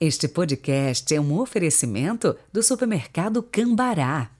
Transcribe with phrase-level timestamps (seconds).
[0.00, 4.30] Este podcast é um oferecimento do supermercado Cambará.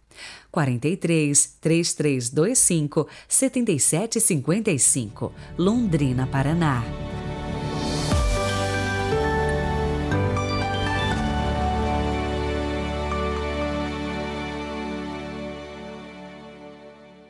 [0.52, 6.84] 43 3325 7755, Londrina, Paraná.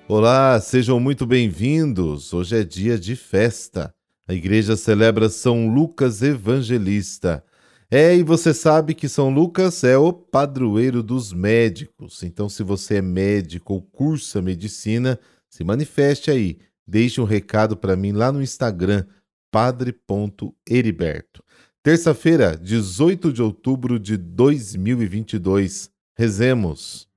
[0.07, 2.35] Olá, sejam muito bem-vindos.
[2.35, 3.91] Hoje é dia de festa.
[4.29, 7.43] A igreja celebra São Lucas Evangelista.
[7.91, 12.23] É, e você sabe que São Lucas é o padroeiro dos médicos.
[12.23, 16.59] Então, se você é médico ou cursa medicina, se manifeste aí.
[16.87, 19.07] Deixe um recado para mim lá no Instagram,
[19.51, 21.43] padre.heriberto.
[21.83, 25.91] Terça-feira, 18 de outubro de 2022.
[26.15, 27.08] Rezemos.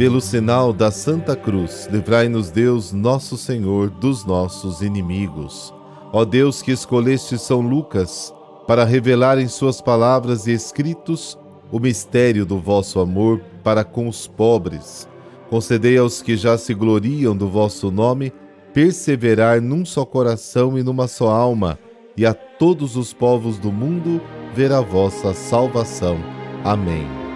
[0.00, 5.74] Pelo sinal da Santa Cruz, livrai-nos Deus, nosso Senhor, dos nossos inimigos.
[6.10, 8.32] Ó Deus que escolheste São Lucas
[8.66, 11.38] para revelar em suas palavras e escritos
[11.70, 15.06] o mistério do vosso amor para com os pobres,
[15.50, 18.32] concedei aos que já se gloriam do vosso nome
[18.72, 21.78] perseverar num só coração e numa só alma,
[22.16, 24.18] e a todos os povos do mundo
[24.54, 26.16] ver a vossa salvação.
[26.64, 27.29] Amém.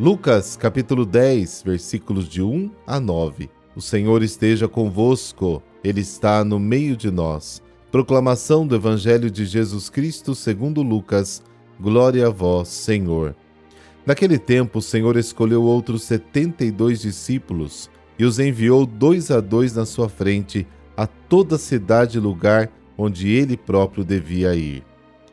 [0.00, 3.50] Lucas capítulo 10, versículos de 1 a 9.
[3.74, 7.60] O Senhor esteja convosco, Ele está no meio de nós.
[7.90, 11.42] Proclamação do Evangelho de Jesus Cristo segundo Lucas.
[11.80, 13.34] Glória a vós, Senhor.
[14.06, 19.40] Naquele tempo, o Senhor escolheu outros setenta e dois discípulos e os enviou dois a
[19.40, 20.64] dois na sua frente
[20.96, 24.84] a toda cidade e lugar onde ele próprio devia ir.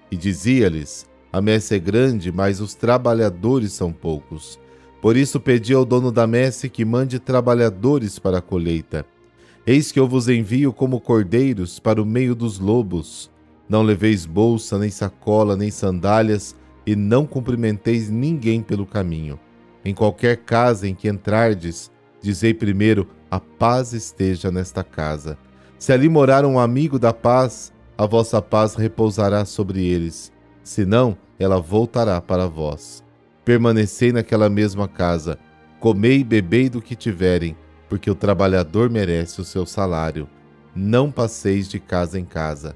[0.10, 4.58] E dizia-lhes: a messe é grande, mas os trabalhadores são poucos.
[5.02, 9.06] Por isso pedi ao dono da messe que mande trabalhadores para a colheita.
[9.68, 13.30] Eis que eu vos envio como cordeiros para o meio dos lobos.
[13.68, 16.56] Não leveis bolsa, nem sacola, nem sandálias,
[16.88, 19.38] e não cumprimenteis ninguém pelo caminho.
[19.84, 21.92] Em qualquer casa em que entrardes,
[22.22, 25.38] dizei primeiro: a paz esteja nesta casa.
[25.78, 30.34] Se ali morar um amigo da paz, a vossa paz repousará sobre eles.
[30.64, 33.04] Se não, ela voltará para vós.
[33.44, 35.38] Permanecei naquela mesma casa,
[35.80, 37.56] comei e bebei do que tiverem,
[37.88, 40.28] porque o trabalhador merece o seu salário.
[40.76, 42.76] Não passeis de casa em casa.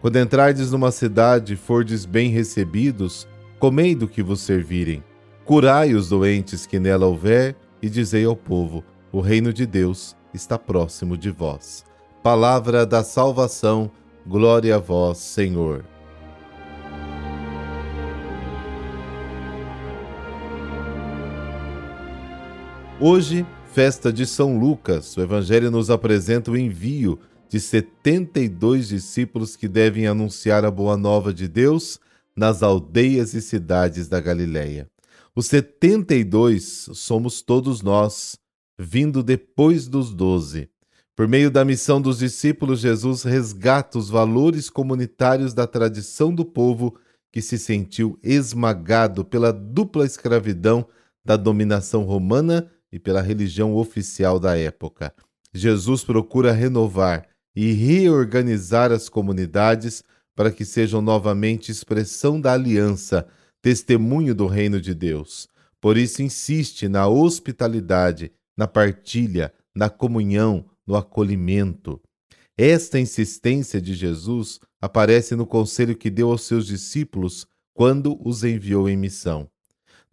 [0.00, 3.26] Quando entrardes numa cidade e fordes bem recebidos,
[3.58, 5.02] comei do que vos servirem.
[5.44, 10.58] Curai os doentes que nela houver, e dizei ao povo: o reino de Deus está
[10.58, 11.84] próximo de vós.
[12.22, 13.90] Palavra da salvação,
[14.26, 15.84] glória a vós, Senhor.
[23.00, 27.18] Hoje, festa de São Lucas, o Evangelho nos apresenta o envio
[27.48, 31.98] de 72 discípulos que devem anunciar a boa nova de Deus
[32.36, 34.88] nas aldeias e cidades da Galileia.
[35.34, 38.38] Os 72 somos todos nós,
[38.78, 40.68] vindo depois dos doze.
[41.16, 46.94] Por meio da missão dos discípulos, Jesus resgata os valores comunitários da tradição do povo
[47.32, 50.86] que se sentiu esmagado pela dupla escravidão
[51.24, 55.12] da dominação romana e pela religião oficial da época.
[55.52, 60.04] Jesus procura renovar e reorganizar as comunidades
[60.36, 63.26] para que sejam novamente expressão da aliança,
[63.60, 65.48] testemunho do reino de Deus.
[65.80, 72.00] Por isso insiste na hospitalidade, na partilha, na comunhão, no acolhimento.
[72.56, 78.88] Esta insistência de Jesus aparece no conselho que deu aos seus discípulos quando os enviou
[78.88, 79.50] em missão.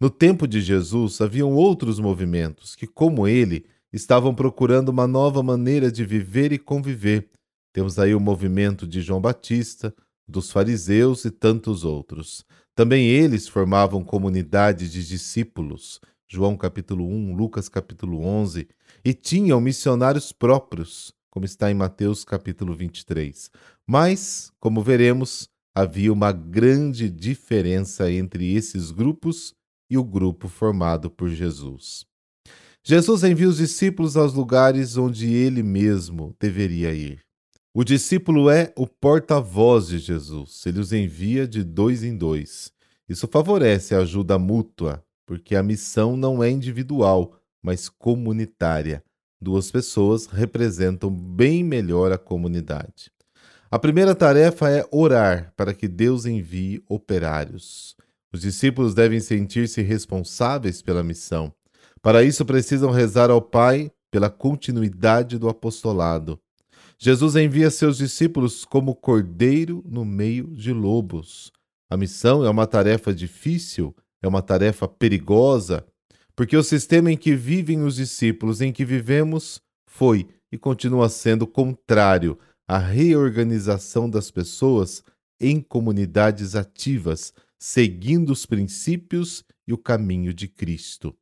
[0.02, 5.92] No tempo de Jesus, haviam outros movimentos que, como ele, estavam procurando uma nova maneira
[5.92, 7.30] de viver e conviver.
[7.72, 9.94] Temos aí o movimento de João Batista,
[10.26, 12.44] dos fariseus e tantos outros.
[12.74, 18.66] Também eles formavam comunidade de discípulos, João capítulo 1, Lucas capítulo 11,
[19.04, 23.52] e tinham missionários próprios, como está em Mateus capítulo 23.
[23.86, 29.54] Mas, como veremos, havia uma grande diferença entre esses grupos
[29.92, 32.06] e o grupo formado por Jesus.
[32.82, 37.20] Jesus envia os discípulos aos lugares onde ele mesmo deveria ir.
[37.74, 42.72] O discípulo é o porta-voz de Jesus, ele os envia de dois em dois.
[43.06, 49.04] Isso favorece a ajuda mútua, porque a missão não é individual, mas comunitária.
[49.38, 53.12] Duas pessoas representam bem melhor a comunidade.
[53.70, 57.94] A primeira tarefa é orar para que Deus envie operários.
[58.32, 61.52] Os discípulos devem sentir-se responsáveis pela missão.
[62.00, 66.38] Para isso, precisam rezar ao Pai pela continuidade do apostolado.
[66.98, 71.50] Jesus envia seus discípulos como cordeiro no meio de lobos.
[71.90, 75.84] A missão é uma tarefa difícil, é uma tarefa perigosa,
[76.34, 81.46] porque o sistema em que vivem os discípulos, em que vivemos, foi e continua sendo
[81.46, 82.38] contrário
[82.68, 85.02] à reorganização das pessoas
[85.40, 87.34] em comunidades ativas,
[87.64, 91.16] seguindo os princípios e o caminho de Cristo.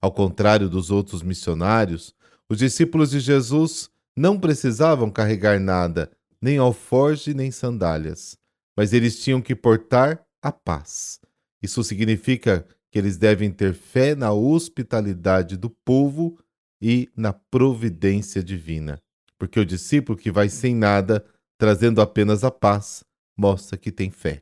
[0.00, 2.14] Ao contrário dos outros missionários,
[2.48, 6.08] os discípulos de Jesus não precisavam carregar nada,
[6.40, 8.38] nem alforge nem sandálias,
[8.76, 11.18] mas eles tinham que portar a paz.
[11.60, 16.38] Isso significa que eles devem ter fé na hospitalidade do povo
[16.80, 19.02] e na providência divina.
[19.36, 21.24] Porque o discípulo que vai sem nada,
[21.58, 23.02] trazendo apenas a paz,
[23.36, 24.40] mostra que tem fé.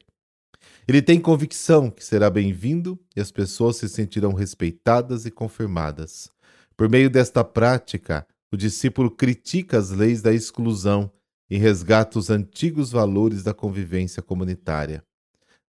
[0.88, 6.32] Ele tem convicção que será bem-vindo e as pessoas se sentirão respeitadas e confirmadas.
[6.74, 11.12] Por meio desta prática, o discípulo critica as leis da exclusão
[11.50, 15.04] e resgata os antigos valores da convivência comunitária.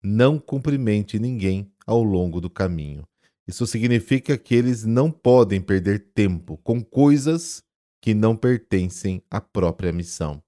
[0.02, 3.02] Não cumprimente ninguém ao longo do caminho.
[3.48, 7.62] Isso significa que eles não podem perder tempo com coisas
[8.02, 10.42] que não pertencem à própria missão.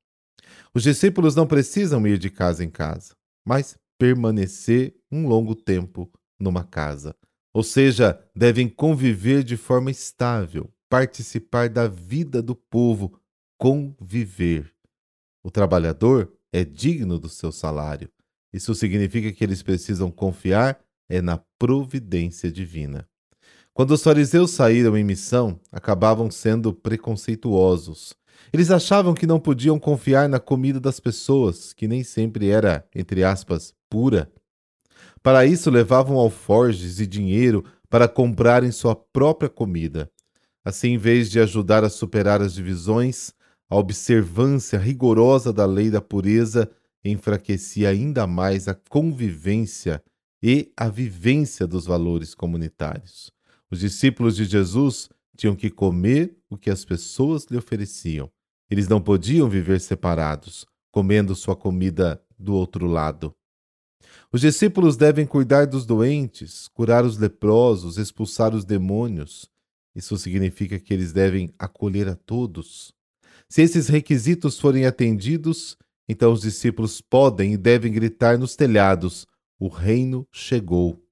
[0.75, 3.15] Os discípulos não precisam ir de casa em casa,
[3.47, 7.14] mas permanecer um longo tempo numa casa.
[7.52, 13.20] Ou seja, devem conviver de forma estável, participar da vida do povo,
[13.58, 14.72] conviver.
[15.42, 18.08] O trabalhador é digno do seu salário.
[18.52, 20.78] Isso significa que eles precisam confiar
[21.08, 23.08] é na providência divina.
[23.72, 28.14] Quando os fariseus saíram em missão, acabavam sendo preconceituosos.
[28.52, 33.24] Eles achavam que não podiam confiar na comida das pessoas, que nem sempre era, entre
[33.24, 34.31] aspas, pura.
[35.23, 40.11] Para isso, levavam alforjes e dinheiro para comprarem sua própria comida.
[40.64, 43.32] Assim, em vez de ajudar a superar as divisões,
[43.70, 46.70] a observância rigorosa da lei da pureza
[47.05, 50.02] enfraquecia ainda mais a convivência
[50.43, 53.32] e a vivência dos valores comunitários.
[53.70, 58.31] Os discípulos de Jesus tinham que comer o que as pessoas lhe ofereciam.
[58.70, 63.34] Eles não podiam viver separados, comendo sua comida do outro lado.
[64.30, 69.48] Os discípulos devem cuidar dos doentes, curar os leprosos, expulsar os demônios.
[69.94, 72.92] Isso significa que eles devem acolher a todos.
[73.48, 79.26] Se esses requisitos forem atendidos, então os discípulos podem e devem gritar nos telhados:
[79.58, 81.02] o reino chegou.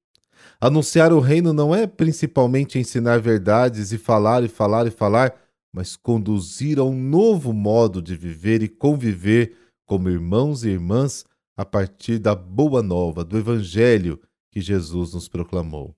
[0.60, 5.34] Anunciar o reino não é principalmente ensinar verdades e falar e falar e falar,
[5.72, 9.56] mas conduzir a um novo modo de viver e conviver
[9.86, 11.24] como irmãos e irmãs
[11.56, 14.20] a partir da boa nova, do evangelho
[14.50, 15.94] que Jesus nos proclamou.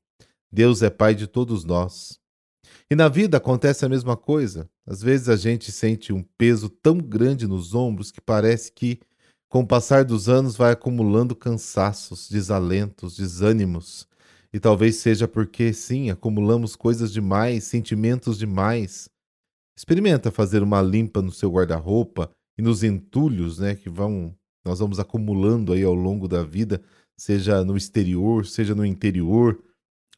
[0.51, 2.19] Deus é Pai de todos nós.
[2.91, 4.69] E na vida acontece a mesma coisa.
[4.87, 9.01] Às vezes a gente sente um peso tão grande nos ombros que parece que
[9.49, 14.07] com o passar dos anos, vai acumulando cansaços, desalentos, desânimos.
[14.53, 19.09] E talvez seja porque, sim, acumulamos coisas demais, sentimentos demais.
[19.77, 24.37] Experimenta fazer uma limpa no seu guarda-roupa e nos entulhos, né, que vão
[24.69, 26.83] nós vamos acumulando aí ao longo da vida,
[27.17, 29.59] seja no exterior, seja no interior.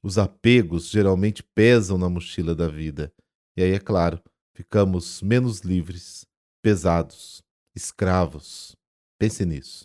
[0.03, 3.13] Os apegos geralmente pesam na mochila da vida.
[3.57, 4.21] E aí, é claro,
[4.57, 6.27] ficamos menos livres,
[6.61, 7.43] pesados,
[7.77, 8.75] escravos.
[9.21, 9.85] Pense nisso.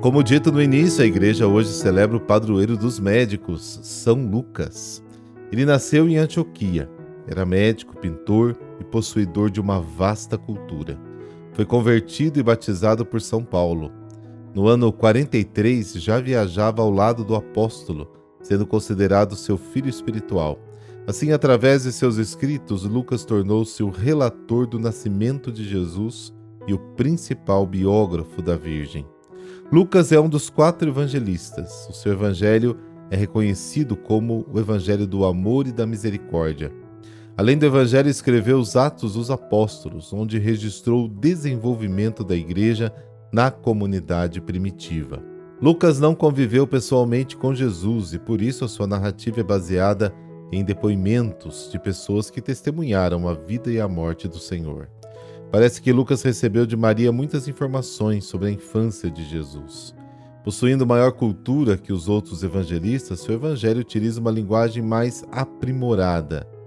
[0.00, 5.02] Como dito no início, a igreja hoje celebra o padroeiro dos médicos, São Lucas.
[5.50, 6.88] Ele nasceu em Antioquia.
[7.28, 10.98] Era médico, pintor e possuidor de uma vasta cultura.
[11.52, 13.92] Foi convertido e batizado por São Paulo.
[14.54, 18.10] No ano 43, já viajava ao lado do apóstolo,
[18.42, 20.58] sendo considerado seu filho espiritual.
[21.06, 26.34] Assim, através de seus escritos, Lucas tornou-se o relator do nascimento de Jesus
[26.66, 29.06] e o principal biógrafo da Virgem.
[29.70, 31.86] Lucas é um dos quatro evangelistas.
[31.88, 32.76] O seu evangelho
[33.10, 36.72] é reconhecido como o evangelho do amor e da misericórdia.
[37.38, 42.92] Além do evangelho, escreveu os Atos dos Apóstolos, onde registrou o desenvolvimento da igreja
[43.32, 45.22] na comunidade primitiva.
[45.62, 50.12] Lucas não conviveu pessoalmente com Jesus e por isso a sua narrativa é baseada
[50.50, 54.88] em depoimentos de pessoas que testemunharam a vida e a morte do Senhor.
[55.52, 59.94] Parece que Lucas recebeu de Maria muitas informações sobre a infância de Jesus.
[60.42, 66.57] Possuindo maior cultura que os outros evangelistas, seu evangelho utiliza uma linguagem mais aprimorada,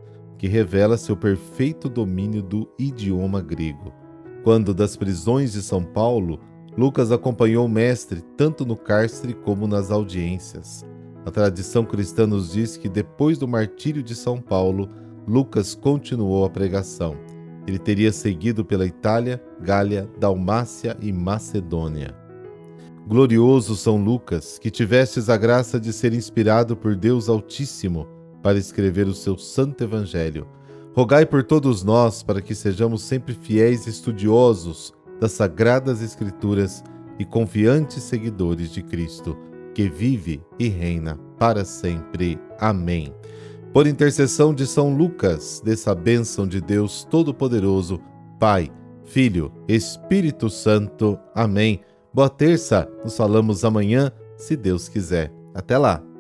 [0.42, 3.94] que revela seu perfeito domínio do idioma grego.
[4.44, 6.40] Quando das prisões de São Paulo,
[6.76, 10.84] Lucas acompanhou o mestre tanto no cárcere como nas audiências.
[11.28, 14.90] A tradição cristã nos diz que depois do martírio de São Paulo,
[15.28, 17.16] Lucas continuou a pregação.
[17.68, 22.18] Ele teria seguido pela Itália, Gália, Dalmácia e Macedônia.
[23.08, 29.08] Glorioso São Lucas, que tivestes a graça de ser inspirado por Deus Altíssimo para escrever
[29.08, 30.48] o seu santo Evangelho.
[30.94, 36.84] Rogai por todos nós para que sejamos sempre fiéis estudiosos das Sagradas Escrituras
[37.18, 39.38] e confiantes seguidores de Cristo,
[39.74, 42.40] que vive e reina para sempre.
[42.60, 43.14] Amém.
[43.72, 48.02] Por intercessão de São Lucas, dessa bênção de Deus Todo-Poderoso,
[48.38, 48.70] Pai,
[49.06, 51.18] Filho, Espírito Santo.
[51.34, 51.80] Amém.
[52.14, 55.32] Boa terça, nos falamos amanhã, se Deus quiser.
[55.54, 56.11] Até lá!